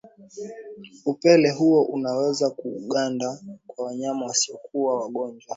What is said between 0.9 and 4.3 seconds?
upele huo unaweza kuganda kwa wanyama